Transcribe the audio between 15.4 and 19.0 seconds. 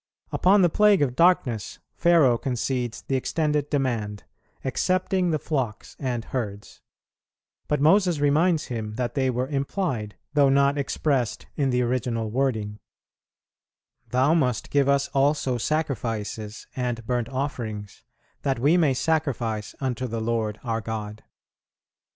sacrifices and burnt offerings, that we may